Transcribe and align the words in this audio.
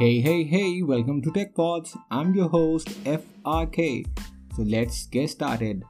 Hey, 0.00 0.18
hey, 0.22 0.44
hey, 0.44 0.80
welcome 0.80 1.20
to 1.20 1.30
TechPods. 1.30 1.94
I'm 2.10 2.34
your 2.34 2.48
host, 2.48 2.88
FRK. 3.04 4.06
So 4.56 4.62
let's 4.62 5.04
get 5.08 5.28
started. 5.28 5.84